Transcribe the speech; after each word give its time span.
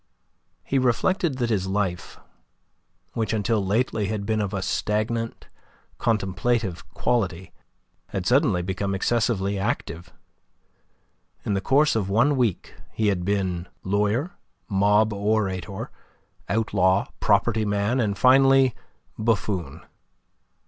He 0.63 0.79
reflected 0.79 1.37
that 1.37 1.51
his 1.51 1.67
life, 1.67 2.19
which 3.13 3.33
until 3.33 3.63
lately 3.63 4.07
had 4.07 4.25
been 4.25 4.41
of 4.41 4.51
a 4.51 4.63
stagnant, 4.63 5.47
contemplative 5.99 6.89
quality, 6.95 7.53
had 8.07 8.25
suddenly 8.25 8.63
become 8.63 8.95
excessively 8.95 9.59
active. 9.59 10.11
In 11.45 11.53
the 11.53 11.61
course 11.61 11.95
of 11.95 12.09
one 12.09 12.35
week 12.35 12.73
he 12.91 13.09
had 13.09 13.23
been 13.23 13.67
lawyer, 13.83 14.31
mob 14.67 15.13
orator, 15.13 15.91
outlaw, 16.49 17.05
property 17.19 17.63
man, 17.63 17.99
and 17.99 18.17
finally 18.17 18.73
buffoon. 19.19 19.85